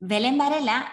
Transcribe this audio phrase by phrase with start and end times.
[0.00, 0.92] Belén Varela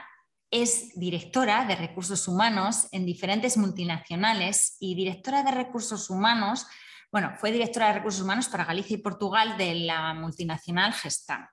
[0.51, 6.67] es directora de recursos humanos en diferentes multinacionales y directora de recursos humanos,
[7.11, 11.47] bueno, fue directora de recursos humanos para Galicia y Portugal de la multinacional Gestam.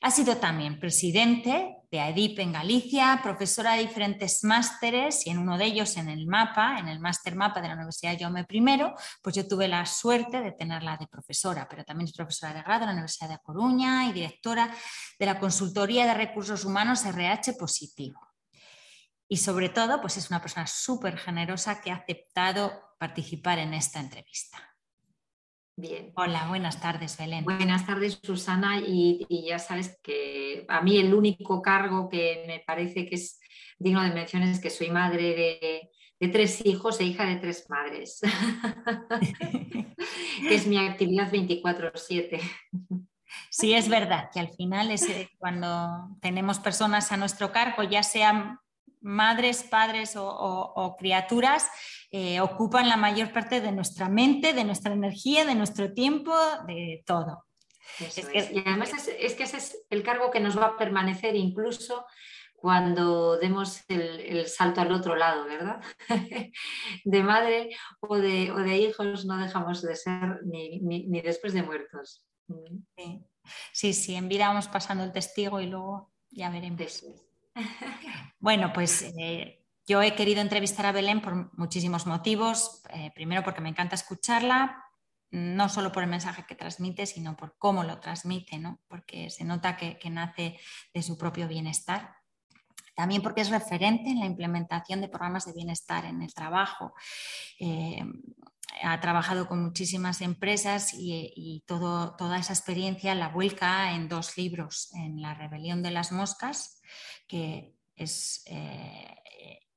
[0.00, 5.58] Ha sido también presidente de AEDIP en Galicia, profesora de diferentes másteres y en uno
[5.58, 8.78] de ellos en el MAPA, en el máster MAPA de la Universidad Jaume I,
[9.22, 12.82] pues yo tuve la suerte de tenerla de profesora, pero también es profesora de grado
[12.82, 14.72] en la Universidad de Coruña y directora
[15.18, 18.20] de la Consultoría de Recursos Humanos RH Positivo.
[19.26, 23.98] Y sobre todo, pues es una persona súper generosa que ha aceptado participar en esta
[23.98, 24.58] entrevista.
[25.78, 26.10] Bien.
[26.16, 27.44] Hola, buenas tardes, Belén.
[27.44, 28.80] Buenas tardes, Susana.
[28.80, 33.38] Y, ya sabes que a mí el único cargo que me parece que es
[33.78, 38.18] digno de mención es que soy madre de, tres hijos e hija de tres madres.
[40.50, 42.40] es mi actividad 24/7.
[43.48, 48.02] Sí, es verdad que al final es eh, cuando tenemos personas a nuestro cargo, ya
[48.02, 48.58] sean
[49.00, 51.68] madres, padres o, criaturas
[52.10, 56.34] eh, ocupan la mayor parte de nuestra mente, de nuestra energía, de nuestro tiempo,
[56.66, 57.44] de todo.
[58.52, 62.06] Y además es, que ese es el cargo que nos va a permanecer incluso
[62.54, 65.80] cuando demos el, salto al otro lado, ¿verdad?
[67.04, 72.24] de madre o de, hijos no dejamos de ser ni, después de muertos.
[73.72, 73.92] Sí.
[73.92, 77.04] sí, en vida vamos pasando el testigo y luego ya veremos.
[78.40, 82.82] Bueno, pues eh, yo he querido entrevistar a Belén por muchísimos motivos.
[82.90, 84.84] Eh, primero porque me encanta escucharla,
[85.30, 88.80] no solo por el mensaje que transmite, sino por cómo lo transmite, ¿no?
[88.86, 90.58] porque se nota que, nace
[90.94, 92.16] de su propio bienestar.
[92.94, 96.94] También porque es referente en la implementación de programas de bienestar en el trabajo.
[97.60, 98.04] Eh,
[98.82, 105.20] ha trabajado con muchísimas empresas y, toda esa experiencia la vuelca en dos libros, en
[105.20, 106.80] La rebelión de las moscas,
[107.26, 109.18] que es eh,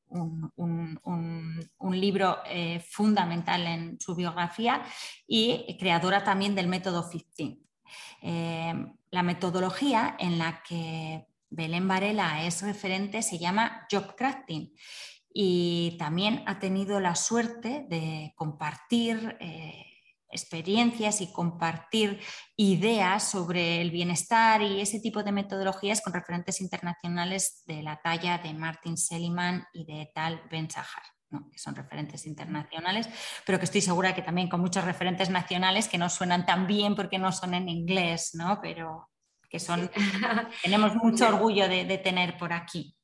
[0.08, 0.92] un,
[1.92, 4.84] libro eh, fundamental en su biografía,
[5.28, 7.60] y creadora también del método 15.
[8.22, 8.74] Eh,
[9.12, 14.74] la metodología en la que Belén Varela es referente se llama Job Crafting
[15.34, 19.86] y también ha tenido la suerte de compartir eh,
[20.30, 22.20] experiencias y compartir
[22.56, 28.38] ideas sobre el bienestar y ese tipo de metodologías con referentes internacionales de la talla
[28.38, 31.04] de Martin Seligman y de Tal Ben Sahar.
[31.52, 33.08] que son referentes internacionales,
[33.46, 36.96] pero que estoy segura que también con muchos referentes nacionales que no suenan tan bien
[36.96, 38.60] porque no son en inglés, ¿no?
[38.62, 39.10] pero
[39.50, 39.90] que son,
[40.64, 42.96] tenemos mucho orgullo de tener por aquí.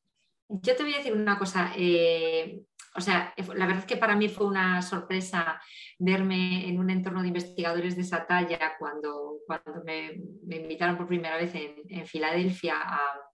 [0.49, 1.73] Yo te voy a decir una cosa.
[1.75, 2.61] Eh,
[2.95, 5.61] o sea, la verdad es que para mí fue una sorpresa
[5.99, 10.13] verme en un entorno de investigadores de esa talla cuando, cuando me,
[10.49, 13.26] invitaron por primera vez en Filadelfia a,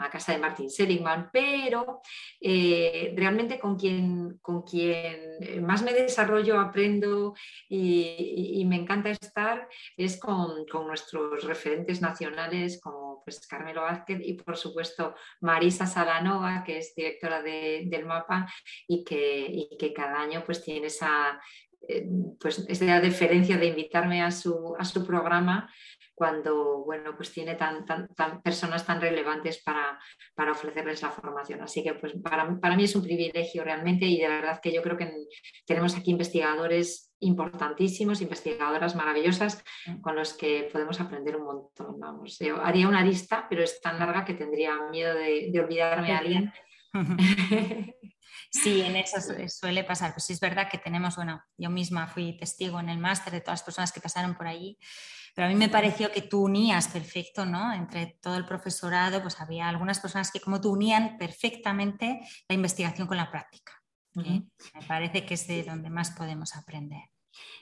[0.00, 2.00] a casa de Martin Seligman, pero
[2.40, 7.34] eh, realmente con quien, con quien más me desarrollo, aprendo
[7.68, 14.56] y, me encanta estar es con, nuestros referentes nacionales como pues Carmelo Vázquez y por
[14.56, 18.46] supuesto Marisa Salanova, que es directora del MAPA
[18.86, 21.40] y que, que cada año pues tiene esa,
[21.88, 22.06] eh,
[22.38, 22.66] pues
[23.00, 25.68] deferencia de invitarme a su, a su programa
[26.20, 27.86] cuando bueno, pues tiene tan,
[28.44, 29.98] personas tan relevantes para,
[30.52, 31.62] ofrecerles la formación.
[31.62, 34.98] Así que pues para, mí es un privilegio realmente y de verdad que yo creo
[34.98, 35.10] que
[35.64, 39.64] tenemos aquí investigadores importantísimos, investigadoras maravillosas
[40.02, 41.98] con los que podemos aprender un montón.
[41.98, 46.18] Vamos, yo haría una lista, pero es tan larga que tendría miedo de, olvidarme a
[46.18, 46.52] alguien.
[48.52, 50.12] Sí, en eso suele pasar.
[50.12, 53.40] Pues sí es verdad que tenemos, bueno, yo misma fui testigo en el máster de
[53.40, 54.76] todas las personas que pasaron por allí
[55.34, 57.72] pero a mí me pareció que tú unías perfecto, ¿no?
[57.72, 63.06] Entre todo el profesorado, pues había algunas personas que como tú unían perfectamente la investigación
[63.06, 63.72] con la práctica.
[64.14, 64.42] Me
[64.88, 67.02] parece que es de donde más podemos aprender.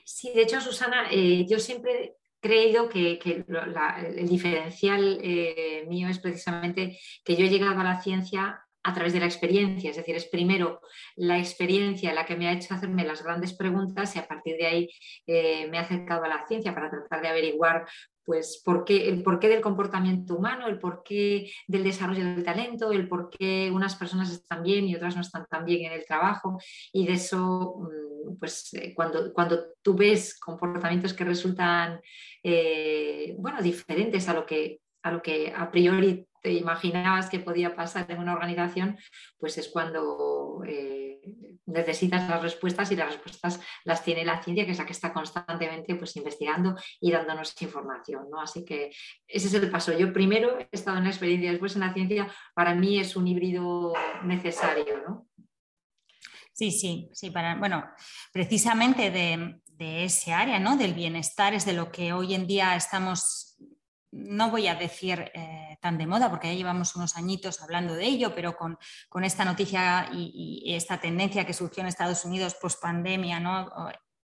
[0.03, 6.19] Sí, de hecho, Susana, eh, yo siempre he creído que, el diferencial eh, mío es
[6.19, 10.15] precisamente que yo he llegado a la ciencia a través de la experiencia, es decir,
[10.15, 10.81] es primero
[11.15, 14.65] la experiencia la que me ha hecho hacerme las grandes preguntas y a partir de
[14.65, 14.89] ahí
[15.27, 17.85] eh, me he acercado a la ciencia para tratar de averiguar
[18.25, 23.07] pues, por qué, el porqué del comportamiento humano, el porqué del desarrollo del talento, el
[23.07, 26.59] por qué unas personas están bien y otras no están tan bien en el trabajo.
[26.93, 31.99] Y de eso, mm, pues, eh, cuando, cuando tú ves comportamientos que resultan,
[32.43, 37.75] eh, bueno, diferentes a lo que a lo que a priori te imaginabas que podía
[37.75, 38.97] pasar en una organización,
[39.37, 41.19] pues es cuando eh,
[41.65, 45.13] necesitas las respuestas y las respuestas las tiene la ciencia, que es la que está
[45.13, 48.29] constantemente pues, investigando y dándonos información.
[48.29, 48.41] ¿no?
[48.41, 48.91] Así que
[49.27, 49.97] ese es el paso.
[49.97, 53.27] Yo primero he estado en la experiencia, después en la ciencia, para mí es un
[53.27, 53.93] híbrido
[54.23, 55.03] necesario.
[55.07, 55.27] ¿no?
[56.53, 57.85] Sí, sí, sí, para, bueno,
[58.33, 60.75] precisamente de, de ese área, ¿no?
[60.75, 63.48] Del bienestar es de lo que hoy en día estamos
[64.11, 68.05] no voy a decir eh, tan de moda, porque ya llevamos unos añitos hablando de
[68.05, 68.77] ello, pero con,
[69.23, 73.69] esta noticia y, esta tendencia que surgió en Estados Unidos post pandemia, ¿no?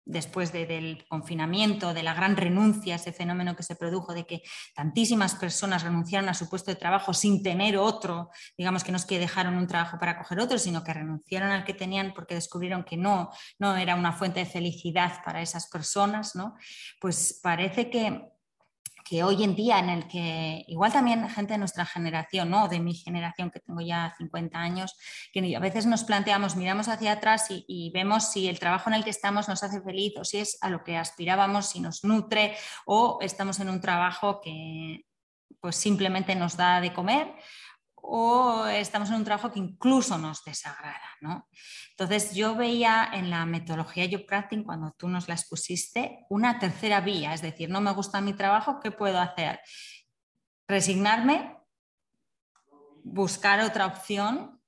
[0.04, 4.42] después del confinamiento, de la gran renuncia, ese fenómeno que se produjo de que
[4.74, 9.06] tantísimas personas renunciaron a su puesto de trabajo sin tener otro, digamos que no es
[9.06, 12.82] que dejaron un trabajo para coger otro, sino que renunciaron al que tenían porque descubrieron
[12.82, 16.56] que no, no era una fuente de felicidad para esas personas, ¿no?
[17.00, 18.30] Pues parece que
[19.10, 22.68] que hoy en día en el que igual también gente de nuestra generación, ¿no?
[22.68, 24.96] de mi generación que tengo ya 50 años,
[25.32, 29.02] que a veces nos planteamos, miramos hacia atrás y, vemos si el trabajo en el
[29.02, 32.56] que estamos nos hace feliz o si es a lo que aspirábamos, si nos nutre
[32.86, 35.06] o estamos en un trabajo que
[35.58, 37.34] pues simplemente nos da de comer
[38.02, 41.16] o estamos en un trabajo que incluso nos desagrada.
[41.20, 41.48] ¿no?
[41.90, 47.00] Entonces yo veía en la metodología Job Crafting, cuando tú nos la expusiste, una tercera
[47.00, 49.60] vía, es decir, no me gusta mi trabajo, ¿qué puedo hacer?
[50.66, 51.56] Resignarme,
[53.04, 54.60] buscar otra opción,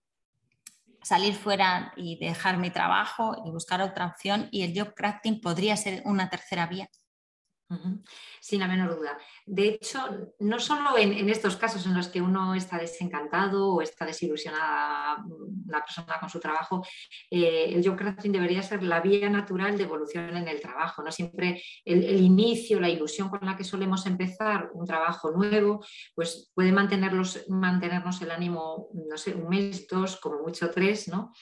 [1.03, 5.77] salir fuera y dejar mi trabajo y buscar otra opción y el Job Crafting podría
[5.77, 6.89] ser una tercera vía.
[8.41, 9.19] Sin la menor duda.
[9.47, 9.99] De hecho,
[10.41, 15.71] no solo en, estos casos en los que uno está desencantado o está desilusionada mm,
[15.71, 16.85] la persona con su trabajo,
[17.31, 21.03] el job crafting debería ser la vía natural de evolución en el trabajo.
[21.03, 21.13] ¿no?
[21.13, 25.85] Siempre el, inicio, la ilusión con la que solemos empezar un trabajo nuevo,
[26.15, 31.33] pues puede mantenerlos, mantenernos el ánimo, no sé, un mes, dos, como mucho tres, ¿no?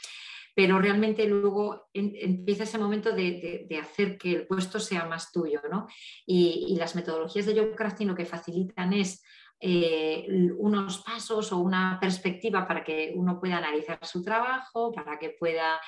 [0.55, 5.61] Pero realmente luego empieza ese momento de, hacer que el puesto sea más tuyo.
[5.71, 5.87] ¿no?
[6.27, 9.23] Y, las metodologías de Job Crafting lo que facilitan es
[9.61, 10.27] eh,
[10.57, 15.79] unos pasos o una perspectiva para que uno pueda analizar su trabajo, para que pueda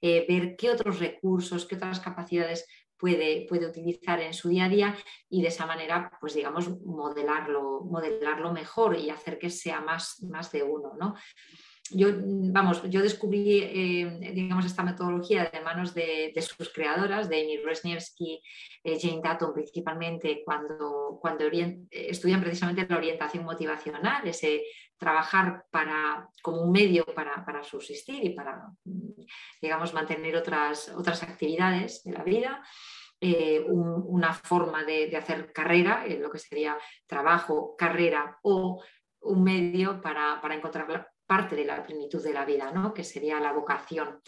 [0.00, 2.66] eh, ver qué otros recursos, qué otras capacidades
[3.00, 4.96] puede, puede, utilizar en su día a día
[5.28, 10.52] y de esa manera, pues digamos, modelarlo, modelarlo mejor y hacer que sea más, más
[10.52, 10.92] de uno.
[10.98, 11.14] ¿no?
[11.90, 17.58] Yo, vamos, yo descubrí eh, digamos, esta metodología de manos de, sus creadoras, de Amy
[17.58, 18.42] Resniewski,
[18.84, 21.44] eh, Jane Datton principalmente, cuando, cuando
[21.90, 24.62] estudian precisamente la orientación motivacional, ese
[25.00, 28.70] trabajar para, como un medio para, para subsistir y para,
[29.60, 32.62] digamos, mantener otras, otras actividades de la vida.
[33.22, 38.82] Eh, una forma de, hacer carrera, lo que sería trabajo, carrera o
[39.20, 42.92] un medio para, para encontrar parte de la plenitud de la vida, ¿no?
[42.92, 44.20] que sería la vocación.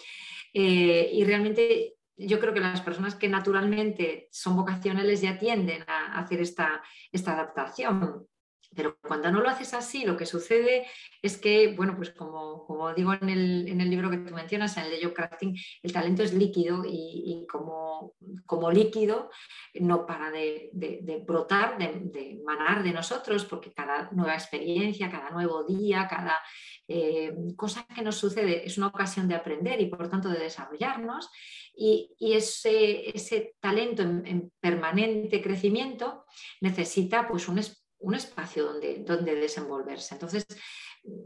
[0.55, 6.21] Eh, y realmente yo creo que las personas que naturalmente son vocacionales ya tienden a
[6.21, 8.29] hacer esta, esta adaptación.
[8.75, 10.87] Pero cuando no lo haces así, lo que sucede
[11.21, 14.77] es que, bueno, pues como, como digo en el, en el, libro que tú mencionas,
[14.77, 18.15] en el de Joe Crafting, el talento es líquido y, como,
[18.47, 19.31] como, líquido
[19.75, 25.65] no para de, de, brotar, de, manar de nosotros, porque cada nueva experiencia, cada nuevo
[25.65, 26.41] día, cada
[26.89, 31.31] eh, cosa que nos sucede es una ocasión de aprender y por tanto de desarrollarnos.
[31.75, 36.27] Y, y ese, ese, talento en, en, permanente crecimiento
[36.61, 40.15] necesita pues un espacio un espacio donde, donde desenvolverse.
[40.15, 40.47] Entonces,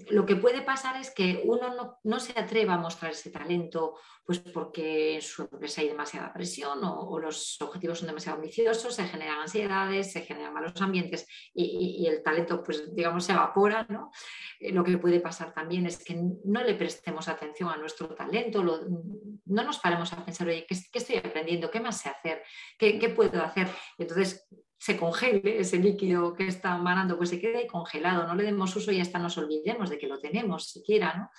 [0.09, 4.39] lo que puede pasar es que uno no, se atreva a mostrar ese talento pues
[4.41, 9.41] porque en su empresa hay demasiada presión o, los objetivos son demasiado ambiciosos, se generan
[9.41, 13.87] ansiedades, se generan malos ambientes y, el talento pues digamos se evapora.
[13.89, 14.11] ¿no?
[14.59, 18.65] Eh, lo que puede pasar también es que no le prestemos atención a nuestro talento,
[18.65, 21.71] no nos paremos a pensar, oye, ¿qué, estoy aprendiendo?
[21.71, 22.43] ¿Qué más sé hacer?
[22.79, 23.69] ¿Qué, qué puedo hacer?
[23.99, 28.75] Entonces se congele ese líquido que está manando, pues se quede congelado, no le demos
[28.77, 31.31] uso y hasta nos olvidemos de que lo tenemos siquiera, ¿no?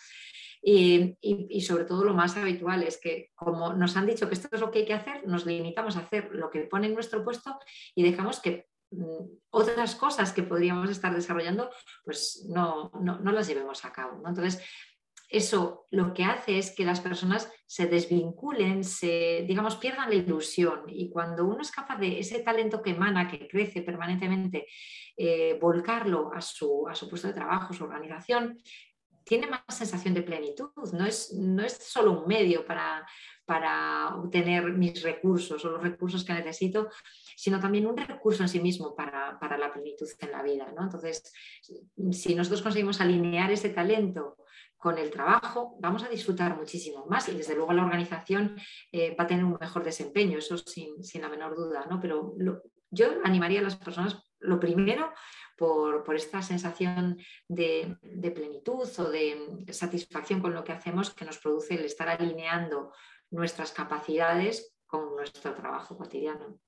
[0.61, 4.59] Y, sobre todo lo más habitual es que como nos han dicho que esto es
[4.59, 7.57] lo que hay que hacer, nos limitamos a hacer lo que pone en nuestro puesto
[7.95, 11.69] y dejamos que mm, otras cosas que podríamos estar desarrollando,
[12.03, 14.19] pues no, no, las llevemos a cabo.
[14.21, 14.29] ¿no?
[14.29, 14.61] Entonces,
[15.29, 20.83] eso lo que hace es que las personas se desvinculen, se, digamos, pierdan la ilusión.
[20.87, 24.67] Y cuando uno es capaz de ese talento que emana, que crece permanentemente,
[25.17, 28.57] eh, volcarlo a su, a su puesto de trabajo, su organización,
[29.25, 30.69] tiene más sensación de plenitud.
[30.93, 33.05] No es, no es solo un medio para,
[33.47, 36.89] para obtener mis recursos o los recursos que necesito,
[37.35, 40.67] sino también un recurso en sí mismo para, la plenitud en la vida.
[40.69, 41.33] Entonces,
[42.11, 44.37] si nosotros conseguimos alinear ese talento
[44.87, 48.55] con el trabajo, vamos a disfrutar muchísimo más y desde luego la organización
[48.93, 51.99] eh, va a tener un mejor desempeño, eso sin, la menor duda, ¿no?
[51.99, 52.33] Pero
[52.89, 55.11] yo animaría a las personas, lo primero,
[55.57, 57.17] por, esta sensación
[57.49, 57.97] de,
[58.33, 62.93] plenitud o de satisfacción con lo que hacemos que nos produce el estar alineando
[63.29, 66.61] nuestras capacidades con nuestro trabajo cotidiano.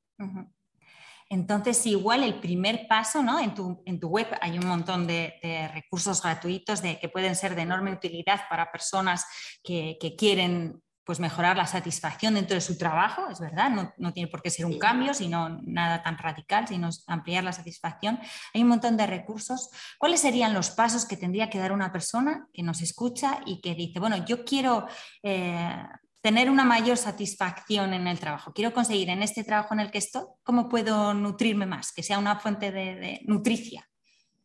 [1.29, 3.39] Entonces, igual el primer paso, ¿no?
[3.39, 5.39] En tu, en tu web hay un montón de,
[5.73, 9.25] recursos gratuitos de, que pueden ser de enorme utilidad para personas
[9.63, 14.43] que, quieren pues mejorar la satisfacción dentro de su trabajo, es verdad, no, tiene por
[14.43, 18.19] qué ser un cambio, sino nada tan radical, sino ampliar la satisfacción.
[18.53, 19.69] Hay un montón de recursos.
[19.97, 23.73] ¿Cuáles serían los pasos que tendría que dar una persona que nos escucha y que
[23.73, 24.87] dice, bueno, yo quiero
[25.23, 25.83] eh,
[26.21, 28.53] tener una mayor satisfacción en el trabajo.
[28.53, 31.91] Quiero conseguir en este trabajo en el que estoy, ¿cómo puedo nutrirme más?
[31.93, 33.87] Que sea una fuente de, nutricia.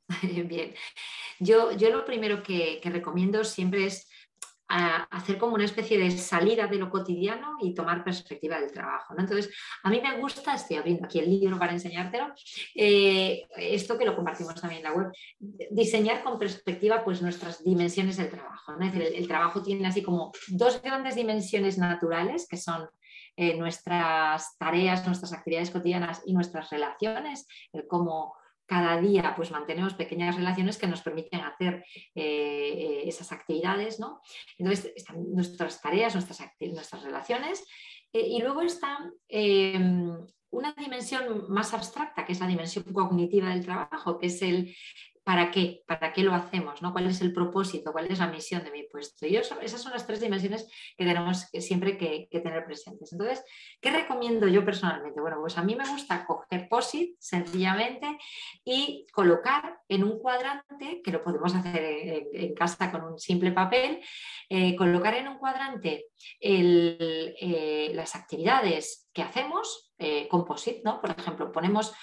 [0.23, 0.75] Bien,
[1.41, 4.09] yo, yo lo primero que recomiendo siempre es
[4.67, 9.15] hacer como una especie de salida de lo cotidiano y tomar perspectiva del trabajo.
[9.17, 12.33] Entonces, a mí me gusta, estoy abriendo aquí el libro para enseñártelo,
[12.75, 15.13] eh, esto que lo compartimos también en la web,
[15.71, 18.73] diseñar con perspectiva pues, nuestras dimensiones del trabajo.
[18.81, 22.89] el, trabajo tiene así como dos grandes dimensiones naturales que son
[23.37, 28.35] eh, nuestras tareas, nuestras actividades cotidianas y nuestras relaciones, el cómo
[28.67, 34.21] cada día pues mantenemos pequeñas relaciones que nos permiten hacer eh, eh, esas actividades, ¿no?
[34.59, 37.65] Entonces están nuestras tareas, nuestras, nuestras relaciones
[38.13, 40.17] eh, y luego está em,
[40.51, 44.75] una dimensión más abstracta, que es la dimensión cognitiva del trabajo, que es el,
[45.25, 45.83] ¿para qué?
[45.87, 46.83] ¿Para qué lo hacemos?
[46.83, 46.93] ¿no?
[46.93, 47.93] ¿Cuál es el propósito?
[47.93, 49.27] ¿Cuál es la misión de mi puesto?
[49.27, 53.11] Y esas son las tres dimensiones que tenemos siempre que, tener presentes.
[53.13, 53.43] Entonces,
[53.81, 55.21] ¿qué recomiendo yo personalmente?
[55.21, 58.19] Bueno, pues a mí me gusta coger POSIT sencillamente
[58.65, 64.01] y colocar en un cuadrante, que lo podemos hacer en, casa con un simple papel,
[64.51, 66.07] eh, colocar en un cuadrante
[66.41, 71.01] eh, las actividades que hacemos eh, con POSIT, ¿no?
[71.01, 71.95] Por ejemplo, ponemos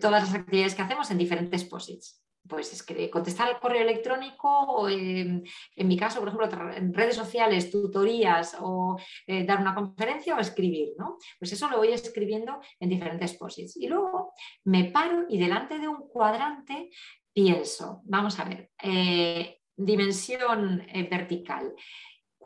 [0.00, 4.48] todas las actividades que hacemos en diferentes POSITs pues es que contestar al correo electrónico
[4.48, 5.44] o en,
[5.76, 10.90] mi caso, por ejemplo, en redes sociales, tutorías o eh, dar una conferencia o escribir,
[10.98, 11.16] ¿no?
[11.38, 13.76] Pues eso lo voy escribiendo en diferentes posits.
[13.76, 14.32] Y luego
[14.64, 16.90] me paro y delante de un cuadrante
[17.32, 21.74] pienso, vamos a ver, eh, dimensión eh, vertical.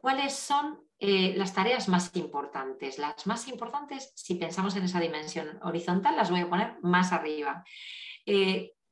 [0.01, 2.99] ¿Cuáles son las tareas más importantes.
[2.99, 7.65] Las más importantes, si pensamos en esa dimensión horizontal, las voy a poner más arriba.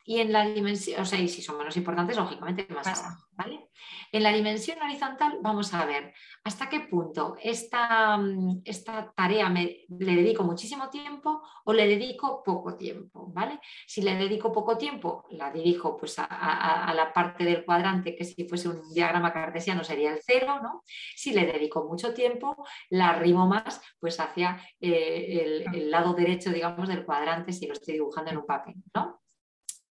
[0.06, 3.68] Y en la dimensión, o sea, y si son menos importantes, lógicamente más abajo, ¿vale?
[4.12, 9.84] En la dimensión horizontal vamos a ver hasta qué punto esta, mm, esta tarea me,
[9.88, 13.58] le dedico muchísimo tiempo o le dedico poco tiempo, ¿vale?
[13.86, 18.46] Si le dedico poco tiempo, la dirijo pues a, la parte del cuadrante que si
[18.48, 20.84] fuese un diagrama cartesiano sería el cero, ¿no?
[21.16, 26.50] Si le dedico mucho tiempo, la arrimo más pues hacia eh, el, el lado derecho,
[26.52, 29.20] digamos, del cuadrante si lo estoy dibujando en un papel, ¿no?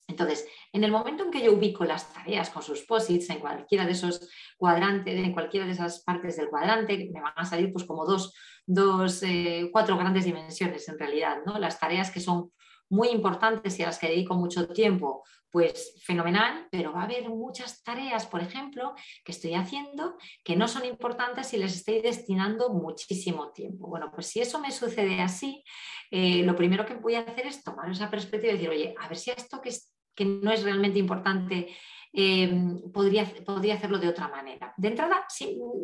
[0.07, 3.85] Entonces, en el momento en que yo ubico las tareas con sus posits en cualquiera
[3.85, 7.85] de esos cuadrantes, en cualquiera de esas partes del cuadrante, me van a salir pues
[7.85, 8.33] como dos,
[8.65, 11.57] dos eh, cuatro grandes dimensiones en realidad, ¿no?
[11.57, 12.51] Las tareas que son
[12.89, 17.29] muy importantes y a las que dedico mucho tiempo, pues fenomenal, pero va a haber
[17.29, 18.93] muchas tareas, por ejemplo,
[19.23, 23.87] que estoy haciendo que no son importantes y les estoy destinando muchísimo tiempo.
[23.87, 25.63] Bueno, pues si eso me sucede así,
[26.11, 29.07] eh, lo primero que voy a hacer es tomar esa perspectiva y decir, oye, a
[29.07, 29.71] ver si esto que,
[30.15, 31.75] que no es realmente importante,
[32.17, 32.49] eh,
[32.93, 34.73] podría, podría, hacerlo de otra manera.
[34.77, 35.25] De entrada,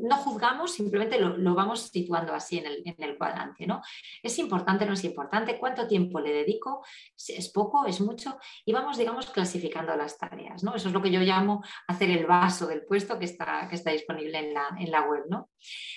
[0.04, 3.68] no juzgamos, simplemente lo, vamos situando así en el, en el, cuadrante.
[3.68, 3.82] ¿no?
[4.24, 5.58] ¿Es importante, no es importante?
[5.58, 6.86] ¿Cuánto tiempo le dedico?
[7.28, 7.86] ¿Es poco?
[7.86, 8.40] ¿Es mucho?
[8.64, 10.64] Y vamos, digamos, clasificando las tareas.
[10.64, 10.74] ¿no?
[10.74, 13.92] Eso es lo que yo llamo hacer el vaso del puesto que está, que está
[13.92, 15.26] disponible en la, en la web.
[15.30, 15.50] ¿no?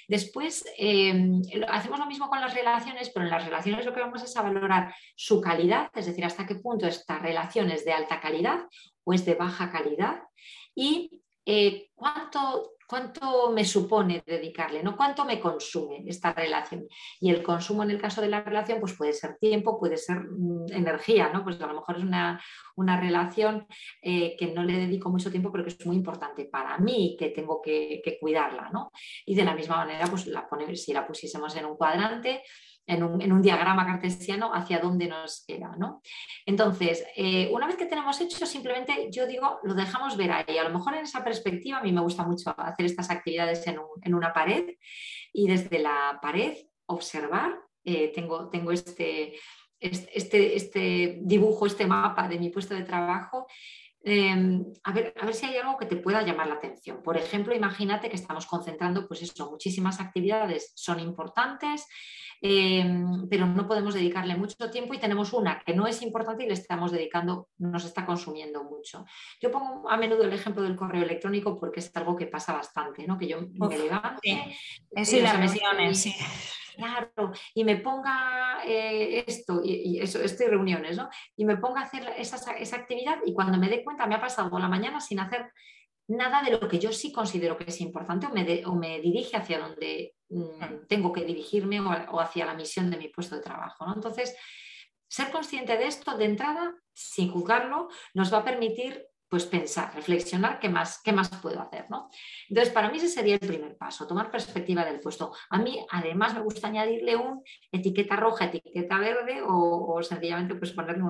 [0.09, 1.31] Después, eh,
[1.69, 4.43] hacemos lo mismo con las relaciones, pero en las relaciones lo que vamos es a
[4.43, 8.67] valorar su calidad, es decir, hasta qué punto esta relación es de alta calidad
[9.05, 10.23] o es de baja calidad
[10.75, 14.83] y eh, ¿cuánto, ¿cuánto me supone dedicarle?
[14.83, 14.97] ¿no?
[14.97, 16.87] ¿Cuánto me consume esta relación?
[17.21, 20.21] Y el consumo en el caso de la relación pues puede ser tiempo, puede ser
[20.21, 21.45] mm, energía, ¿no?
[21.45, 22.41] Pues a lo mejor es una,
[23.01, 23.67] relación
[24.01, 27.29] eh, que no le dedico mucho tiempo, pero que es muy importante para mí, que
[27.29, 28.91] tengo que, cuidarla, ¿no?
[29.27, 32.43] Y de la misma manera, pues la si la pusiésemos en un cuadrante,
[32.87, 35.75] en un, diagrama cartesiano hacia dónde nos queda.
[35.79, 36.03] ¿no?
[36.47, 40.59] Entonces, eh, una vez que tenemos hecho, simplemente yo digo, lo dejamos ver ahí.
[40.59, 44.15] A lo mejor en esa perspectiva, a mí me gusta mucho hacer estas actividades en,
[44.15, 44.77] una pared
[45.33, 47.59] y desde la pared observar.
[47.87, 49.35] Eh, tengo, tengo este,
[49.79, 53.47] este, este dibujo, este mapa de mi puesto de trabajo
[54.07, 57.03] Em, a, ver, a, ver, si hay algo que te pueda llamar la atención.
[57.03, 61.89] Por ejemplo, imagínate que estamos concentrando, pues eso, muchísimas actividades son importantes,
[62.43, 66.49] em, pero no podemos dedicarle mucho tiempo y tenemos una que no es importante y
[66.49, 69.07] le estamos dedicando, nos está consumiendo mucho.
[69.41, 73.07] Yo pongo a menudo el ejemplo del correo electrónico porque es algo que pasa bastante,
[73.07, 73.17] ¿no?
[73.17, 74.21] Que yo me levante.
[74.23, 74.43] Sí.
[74.95, 76.15] Eso y las misiones, sí
[76.75, 81.09] claro, y me ponga eh, esto, y, eso, estoy reuniones, ¿no?
[81.37, 82.37] Y me ponga a hacer esa,
[82.77, 85.51] actividad y cuando me dé cuenta me ha pasado la mañana sin hacer
[86.09, 89.37] nada de lo que yo sí considero que es importante o me, o me dirige
[89.37, 93.87] hacia donde mm, tengo que dirigirme o, hacia la misión de mi puesto de trabajo.
[93.87, 93.95] ¿no?
[93.95, 94.37] Entonces,
[95.09, 100.61] ser consciente de esto de entrada, sin juzgarlo, nos va a permitir pues pensar, reflexionar
[100.61, 101.87] qué más, qué más puedo hacer.
[101.91, 102.09] ¿no?
[102.49, 105.33] Entonces, para mí ese sería el primer paso, tomar perspectiva del puesto.
[105.51, 111.03] A mí, además, me gusta añadirle un etaqueta roja, etiqueta verde o, sencillamente pues, ponerle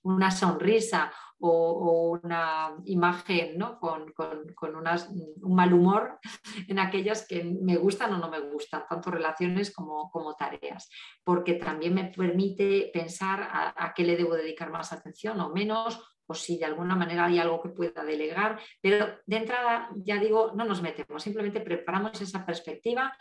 [0.00, 3.78] una sonrisa o, una imagen ¿no?
[3.78, 6.20] con, un mal humor
[6.68, 10.88] en aquellas que me gustan o no me gustan, tanto relaciones como, tareas,
[11.22, 13.46] porque también me permite pensar
[13.76, 17.38] a qué le debo dedicar más atención o menos o si de alguna manera hay
[17.38, 22.44] algo que pueda delegar, pero de entrada, ya digo, no nos metemos, simplemente preparamos esa
[22.44, 23.16] perspectiva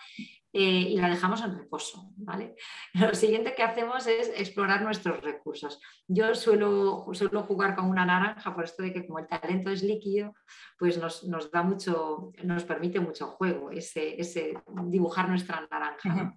[0.52, 0.60] eh,
[0.90, 2.12] y la dejamos en reposo.
[2.18, 2.56] ¿vale?
[2.94, 5.80] Lo siguiente que hacemos es explorar nuestros recursos.
[6.08, 9.84] Yo suelo, suelo jugar con una naranja por esto de que como el talento es
[9.84, 10.34] líquido,
[10.78, 14.54] pues nos, da mucho, nos permite mucho juego, ese, ese
[14.86, 16.34] dibujar nuestra naranja.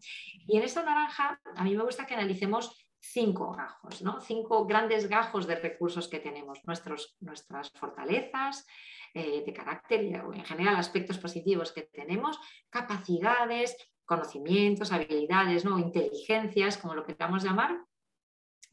[0.47, 4.21] Y en esa naranja a mí me gusta que analicemos cinco gajos, ¿no?
[4.21, 8.67] cinco grandes gajos de recursos que tenemos, nuestros, nuestras fortalezas
[9.15, 12.39] eh, de carácter y en general aspectos positivos que tenemos,
[12.69, 15.79] capacidades, conocimientos, habilidades, ¿no?
[15.79, 17.81] inteligencias, como lo que queramos llamar,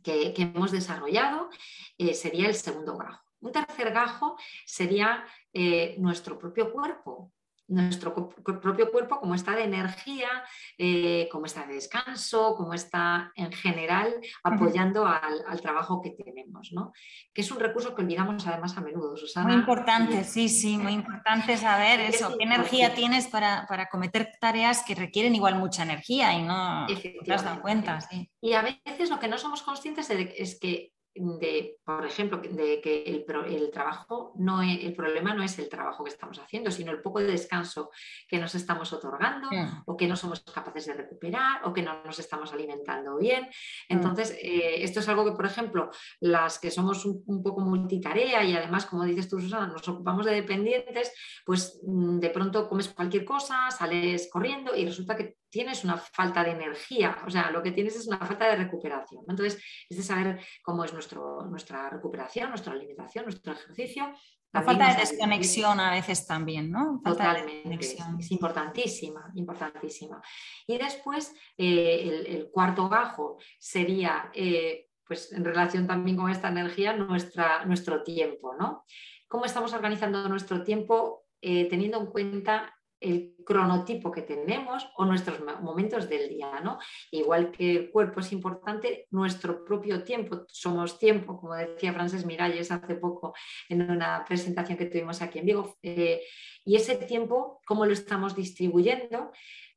[0.04, 1.50] que, hemos desarrollado,
[1.98, 3.24] eh, sería el segundo gajo.
[3.40, 7.32] Un tercer gajo sería eh, nuestro propio cuerpo,
[7.68, 8.30] nuestro
[8.62, 10.30] propio cuerpo, como está de energía,
[10.78, 16.94] eh, como está de descanso, como está en general apoyando al, trabajo que tenemos, ¿no?
[17.34, 19.48] que es un recurso que olvidamos además a menudo, Susana.
[19.48, 24.96] Muy importante, sí, sí, muy importante saber eso, qué energía tienes para, cometer tareas que
[24.96, 28.00] requieren igual mucha energía y no te has dado cuenta.
[28.42, 33.04] Y a veces lo que no somos conscientes es que de, por ejemplo, de que
[33.04, 33.26] el,
[33.72, 37.20] trabajo no es, el problema no es el trabajo que estamos haciendo, sino el poco
[37.20, 37.90] de descanso
[38.28, 39.50] que nos estamos otorgando
[39.86, 43.44] o que no somos capaces de recuperar o que no nos estamos alimentando bien.
[43.44, 43.94] Mm.
[43.94, 48.56] Entonces, eh, esto es algo que, por ejemplo, las que somos un, poco multitarea y
[48.56, 51.14] además, como dices tú, Susana, nos ocupamos de dependientes,
[51.46, 56.44] pues mm, de pronto comes cualquier cosa, sales corriendo y resulta que tienes una falta
[56.44, 59.24] de energía, o sea, lo que tienes es una falta de recuperación.
[59.28, 64.12] Entonces, es de saber cómo es nuestro, nuestra recuperación, nuestra alimentación, nuestro ejercicio.
[64.54, 67.02] La falta de desconexión a veces también, ¿no?
[67.04, 67.86] Totalmente,
[68.20, 70.22] es importantísima, importantísima.
[70.66, 76.94] Y después, eh, el, cuarto gajo sería, eh, pues en relación también con esta energía,
[76.94, 78.86] nuestra, nuestro tiempo, ¿no?
[79.28, 85.40] ¿Cómo estamos organizando nuestro tiempo eh, teniendo en cuenta el cronotipo que tenemos o nuestros
[85.62, 86.80] momentos del día, ¿no?
[87.12, 92.72] Igual que el cuerpo es importante, nuestro propio tiempo, somos tiempo, como decía Frances Miralles
[92.72, 93.34] hace poco
[93.70, 96.22] en una presentación que tuvimos aquí en Vigo, eh,
[96.66, 99.32] y ese tiempo, ¿cómo lo estamos distribuyendo?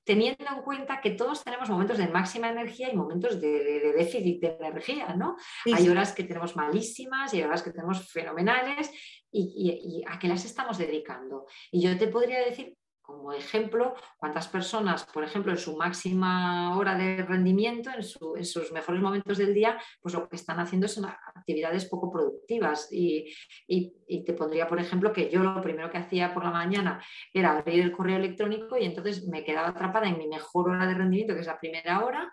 [0.04, 4.56] teniendo en cuenta que todos tenemos momentos de máxima energía y momentos de, déficit de
[4.59, 5.37] energía, ¿no?
[5.72, 8.90] Hay horas que tenemos malísimas y horas que tenemos fenomenales
[9.30, 11.46] y, a qué las estamos dedicando.
[11.70, 12.76] Y yo te podría decir
[13.11, 19.03] como ejemplo, cuántas personas, por ejemplo, en su máxima hora de rendimiento, en, sus mejores
[19.03, 22.88] momentos del día, pues lo que están haciendo son actividades poco productivas.
[22.90, 23.35] Y,
[24.27, 27.81] te pondría, por ejemplo, que yo lo primero que hacía por la mañana era abrir
[27.81, 31.40] el correo electrónico y entonces me quedaba atrapada en mi mejor hora de rendimiento, que
[31.40, 32.33] es la primera hora,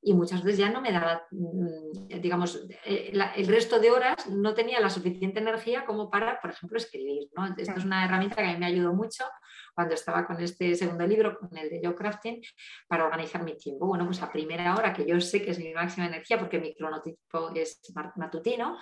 [0.00, 4.54] y muchas veces ya no me daba, mm, digamos, eh, el resto de horas no
[4.54, 7.28] tenía la suficiente energía como para, por ejemplo, escribir.
[7.36, 7.46] ¿no?
[7.56, 9.24] Esto es una herramienta que a mí me ayudó mucho
[9.74, 12.40] cuando estaba con este segundo libro, con el de Joe Crafting,
[12.86, 13.86] para organizar mi tiempo.
[13.86, 16.74] Bueno, pues a primera hora, que yo sé que es mi máxima energía porque mi
[16.74, 17.80] cronotipo es
[18.16, 18.78] matutino,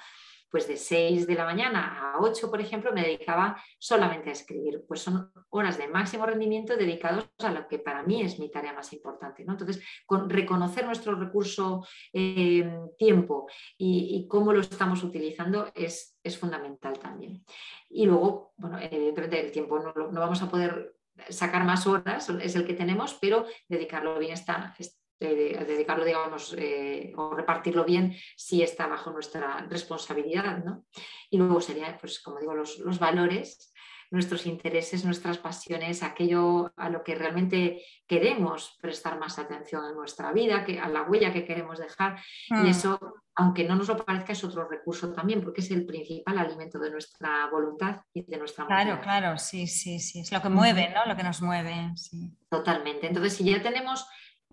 [0.50, 4.85] pues de 6 de la mañana a 8, por ejemplo, me dedicaba solamente a escribir.
[4.87, 8.72] Pues son horas de máximo rendimiento dedicados a lo que para mí es mi tarea
[8.72, 9.44] más importante.
[9.44, 9.52] ¿no?
[9.52, 16.98] Entonces, con reconocer nuestro recurso eh, tiempo y, cómo lo estamos utilizando es, es, fundamental
[16.98, 17.44] también.
[17.88, 20.96] Y luego, bueno, evidentemente el tiempo no, no vamos a poder
[21.28, 24.74] sacar más horas, es el que tenemos, pero dedicarlo bien está,
[25.18, 30.62] dedicarlo, digamos, eh, o repartirlo bien si está bajo nuestra responsabilidad.
[30.64, 30.85] ¿no?
[31.31, 33.72] Y luego sería, pues, como digo, los, los, valores,
[34.11, 40.33] nuestros intereses, nuestras pasiones, aquello a lo que realmente queremos prestar más atención en nuestra
[40.33, 42.20] vida, que, a la huella que queremos dejar.
[42.48, 42.66] Y mm.
[42.66, 42.98] eso,
[43.35, 46.90] aunque no nos lo parezca, es otro recurso también, porque es el principal alimento de
[46.90, 50.20] nuestra voluntad y de nuestra Claro, claro, sí, sí, sí.
[50.20, 51.05] Es lo que mueve, ¿no?
[51.07, 51.92] Lo que nos mueve.
[51.96, 52.31] Sí.
[52.48, 53.09] Totalmente.
[53.09, 54.07] Entonces, si ya tenemos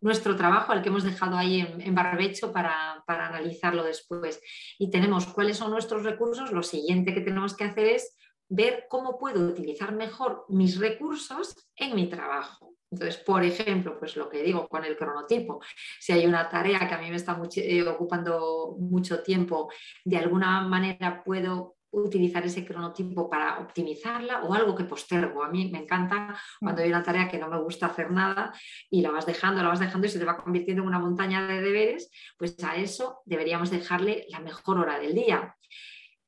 [0.04, 4.42] nuestro trabajo, al que hemos dejado ahí en, barbecho para, analizarlo después.
[4.78, 8.18] Y tenemos cuáles son nuestros recursos, lo siguiente que tenemos que hacer es
[8.50, 12.76] ver cómo puedo utilizar mejor mis recursos en mi trabajo.
[12.92, 15.62] Entonces, por ejemplo, pues lo que digo con el cronotipo,
[16.00, 19.72] si hay una tarea que a mí me está eh, ocupando mucho tiempo,
[20.04, 25.44] de alguna manera puedo utilizar ese cronotipo para optimizarla o algo que postergo.
[25.44, 28.54] A mí me encanta cuando hay una tarea que no me gusta hacer nada
[28.90, 31.48] y la vas dejando, la vas dejando y se te va convirtiendo en una montaña
[31.48, 35.56] de deberes, pues a eso deberíamos dejarle la mejor hora del día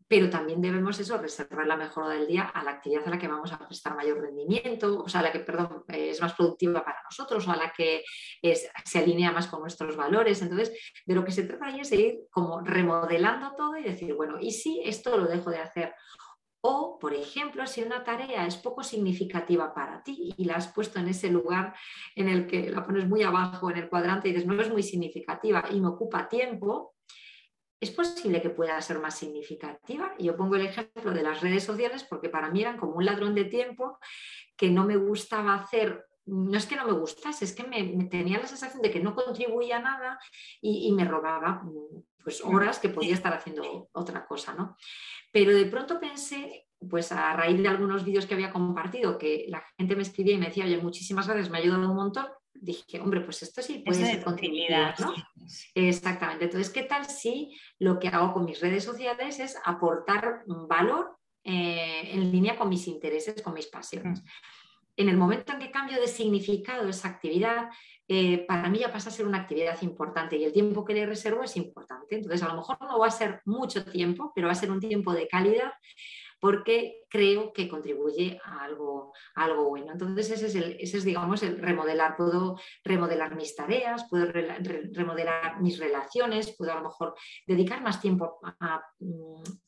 [0.07, 3.17] pero también debemos eso, reservar la mejor hora del día a la actividad a la
[3.17, 6.85] que vamos a prestar mayor rendimiento, o sea, a la que, perdón, es más productiva
[6.85, 8.03] para nosotros, o a la que
[8.83, 10.41] se alinea más con nuestros valores.
[10.41, 10.71] Entonces,
[11.05, 14.37] de lo que se trata ahí es de ir como remodelando todo y decir, bueno,
[14.39, 15.95] ¿y si esto lo dejo de hacer?
[16.61, 20.99] O, por ejemplo, si una tarea es poco significativa para ti y la has puesto
[20.99, 21.75] en ese lugar
[22.15, 24.81] en el que la pones muy abajo en el cuadrante y dices, no es muy
[24.81, 26.94] significativa y me ocupa tiempo,
[27.85, 30.13] es posible que pueda ser más significativa.
[30.19, 33.35] Yo pongo el ejemplo de las redes sociales porque para mí eran como un ladrón
[33.35, 33.99] de tiempo
[34.57, 36.05] que no me gustaba hacer.
[36.25, 39.13] No es que no me gustase, es que me, tenía la sensación de que no
[39.13, 40.19] contribuía nada
[40.59, 41.61] y, me robaba
[42.23, 44.55] pues, horas que podía estar haciendo otra cosa.
[44.55, 44.75] ¿no?
[45.31, 49.63] Pero de pronto pensé, pues a raíz de algunos vídeos que había compartido, que la
[49.77, 52.25] gente me escribía y me decía, oye, muchísimas gracias, me ha ayudado un montón,
[52.65, 55.13] dije, hombre, pues esto sí puede ser continuidad, ¿no?
[55.73, 56.45] Exactamente.
[56.45, 62.09] Entonces, ¿qué tal si lo que hago con mis redes sociales es aportar valor eh,
[62.11, 64.21] en línea con mis intereses, con mis pasiones?
[64.21, 64.27] Mm.
[64.97, 67.69] En el momento en que cambio de significado esa actividad,
[68.07, 71.05] eh, para mí ya pasa a ser una actividad importante y el tiempo que le
[71.05, 72.15] reservo es importante.
[72.15, 74.79] Entonces, a lo mejor no va a ser mucho tiempo, pero va a ser un
[74.79, 75.73] tiempo de calidad
[76.39, 79.93] porque creo que contribuye a algo, algo bueno.
[79.93, 82.17] Entonces ese es, el, ese es, digamos, el remodelar.
[82.17, 87.15] Puedo remodelar mis tareas, puedo remodelar mis relaciones, puedo a lo mejor
[87.47, 88.83] dedicar más tiempo a,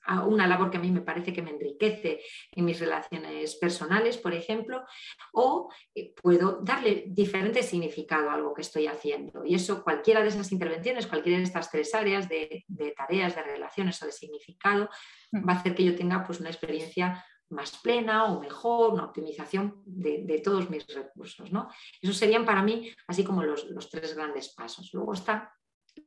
[0.05, 2.19] a, una labor que a mí me parece que me enriquece
[2.51, 4.83] en mis relaciones personales, por ejemplo,
[5.31, 9.45] o eh, puedo darle diferente significado a algo que estoy haciendo.
[9.45, 13.43] Y eso, cualquiera de esas intervenciones, cualquiera de estas tres áreas de, de tareas, de
[13.43, 14.89] relaciones o de significado,
[15.33, 19.81] va a hacer que yo tenga pues, una experiencia más plena o mejor, una optimización
[19.85, 21.51] de, todos mis recursos.
[21.51, 21.69] ¿no?
[22.01, 24.89] Esos serían para mí así como los, tres grandes pasos.
[24.93, 25.53] Luego está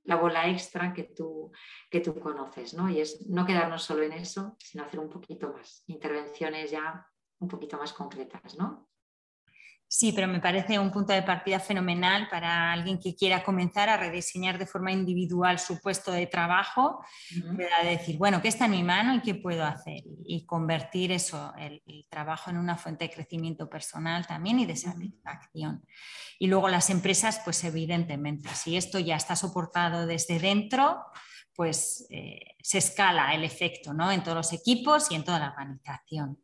[0.05, 1.51] la bola extra que tú,
[1.91, 2.89] que tú conoces, ¿no?
[2.89, 7.07] Y es no quedarnos solo en eso, sino hacer un poquito más, intervenciones ya
[7.41, 8.90] un poquito más concretas, ¿no?
[9.93, 13.97] Sí, pero me parece un punto de partida fenomenal para alguien que quiera comenzar a
[13.97, 17.05] rediseñar de forma individual su puesto de trabajo,
[17.37, 20.03] uh decir, bueno, ¿qué está en mi mano y qué puedo hacer?
[20.25, 25.85] Y convertir eso, el, trabajo en una fuente de crecimiento personal también y de satisfacción.
[26.39, 31.05] Y luego las empresas, pues evidentemente, si esto ya está soportado desde dentro,
[31.53, 34.13] pues eh, se escala el efecto ¿no?
[34.13, 36.39] en todos los equipos y en toda la organización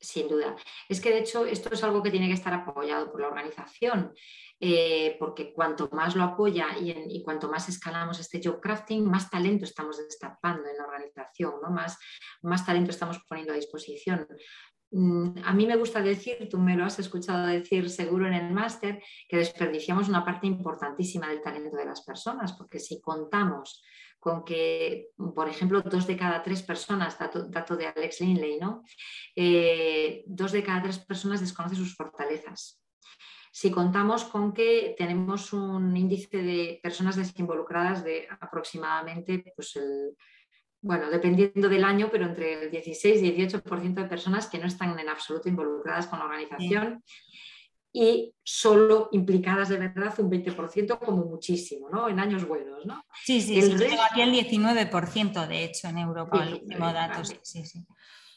[0.00, 0.56] sin duda.
[0.88, 4.12] Es que de hecho esto es algo que tiene que estar apoyado por la organización,
[4.58, 9.64] eh, porque cuanto más lo apoya y, cuanto más escalamos este job crafting, más talento
[9.64, 11.70] estamos destapando en la organización, ¿no?
[11.70, 11.98] más,
[12.42, 14.26] más talento estamos poniendo a disposición.
[14.92, 18.52] Mm, a mí me gusta decir, tú me lo has escuchado decir seguro en el
[18.52, 23.82] máster, que desperdiciamos una parte importantísima del talento de las personas, porque si contamos
[24.26, 28.82] con que, por ejemplo, dos de cada tres personas, dato, de Alex Linley, ¿no?
[29.36, 32.82] Eh, dos de cada tres personas desconocen sus fortalezas.
[33.52, 39.78] si contamos con que tenemos un índice de personas desinvolucradas de aproximadamente, pues
[40.82, 44.98] bueno, dependiendo del año, pero entre el 16 y 18% de personas que no están
[44.98, 47.00] en absoluto involucradas con la organización.
[47.98, 52.10] Y solo implicadas de verdad un 20% como muchísimo, ¿no?
[52.10, 53.02] En años buenos, ¿no?
[53.24, 57.64] Sí, sí, el sí, aquí el 19% de hecho en Europa, el último dato, sí,
[57.64, 57.86] sí.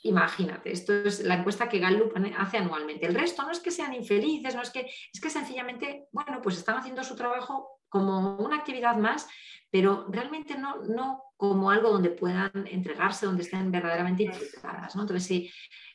[0.04, 3.06] Imagínate, esto es la encuesta que Gallup hace anualmente.
[3.06, 6.58] El resto no es que sean infelices, no es que, es que sencillamente, bueno, pues
[6.58, 9.28] están haciendo su trabajo como una actividad más,
[9.70, 14.94] pero realmente no, no como algo donde puedan entregarse, donde estén verdaderamente implicadas.
[14.94, 15.04] ¿no?
[15.04, 15.50] Entonces, si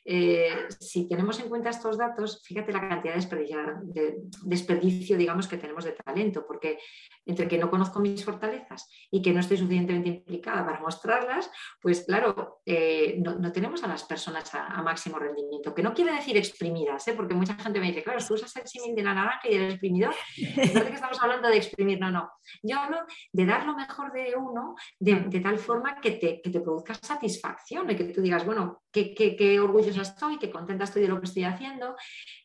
[0.07, 5.83] eh, si tenemos en cuenta estos datos, fíjate la cantidad de desperdicio, digamos, que tenemos
[5.83, 6.77] de talento, porque
[7.25, 11.49] entre que no conozco mis fortalezas y que no estoy suficientemente implicada para mostrarlas,
[11.81, 16.37] pues claro, eh, no, tenemos a las personas a, máximo rendimiento, que no quiere decir
[16.37, 17.13] exprimidas, ¿eh?
[17.15, 19.71] porque mucha gente me dice, claro, tú usas el símil de la naranja y del
[19.71, 20.13] exprimidor,
[20.55, 22.29] parece que estamos hablando de exprimir, no, no.
[22.61, 22.99] Yo hablo
[23.31, 27.89] de dar lo mejor de uno de, tal forma que te, que te produzca satisfacción
[27.89, 31.19] y que tú digas, bueno, qué, qué, qué orgullo estoy, que contenta estoy de lo
[31.19, 31.95] que estoy haciendo,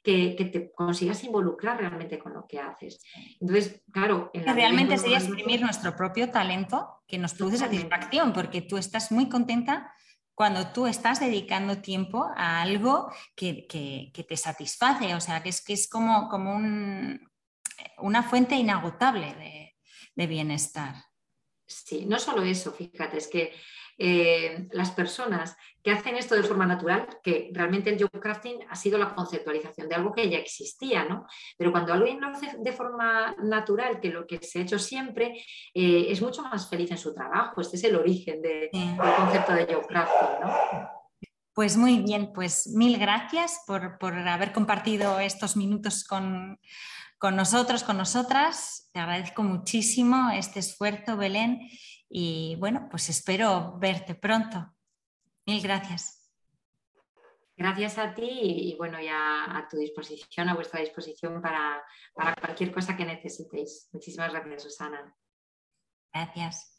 [0.02, 3.02] que, te consigas involucrar realmente con lo que haces.
[3.40, 4.30] Entonces, claro...
[4.32, 9.28] que realmente sería exprimir nuestro propio talento que nos produce satisfacción, porque tú estás muy
[9.28, 9.92] contenta
[10.34, 15.74] cuando tú estás dedicando tiempo a algo que, te satisface, o sea, que es, que
[15.74, 16.56] es como, como
[17.98, 19.76] una fuente inagotable de,
[20.14, 20.94] de bienestar.
[21.70, 23.52] Sí, no solo eso, fíjate, es que
[23.96, 28.74] eh, las personas que hacen esto de forma natural, que realmente el job crafting ha
[28.74, 31.26] sido la conceptualización de algo que ya existía, ¿no?
[31.56, 35.44] Pero cuando alguien lo hace de forma natural, que lo que se ha hecho siempre,
[35.74, 37.60] eh, es mucho más feliz en su trabajo.
[37.60, 38.70] Este es el origen del
[39.16, 41.00] concepto de job crafting, ¿no?
[41.52, 46.58] Pues muy bien, pues mil gracias por, haber compartido estos minutos con,
[47.20, 48.88] con nosotros, con nosotras.
[48.92, 51.60] Te agradezco muchísimo este esfuerzo, Belén,
[52.08, 54.74] y bueno, pues espero verte pronto.
[55.44, 56.32] Mil gracias.
[57.54, 62.72] Gracias a ti y bueno, ya a tu disposición, a vuestra disposición para, para cualquier
[62.72, 63.90] cosa que necesitéis.
[63.92, 65.14] Muchísimas gracias, Susana.
[66.14, 66.74] Gracias.